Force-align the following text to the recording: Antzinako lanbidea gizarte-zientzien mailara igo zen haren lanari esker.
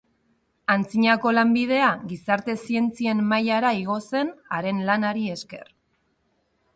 Antzinako 0.75 1.33
lanbidea 1.37 1.89
gizarte-zientzien 2.13 3.21
mailara 3.33 3.73
igo 3.81 3.99
zen 4.07 4.31
haren 4.57 4.81
lanari 4.89 5.27
esker. 5.35 5.71